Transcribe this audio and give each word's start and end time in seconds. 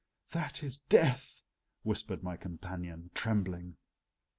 "That 0.31 0.63
is 0.63 0.79
Death," 0.79 1.43
whispered 1.83 2.23
my 2.23 2.35
companion, 2.35 3.11
trembling. 3.13 3.77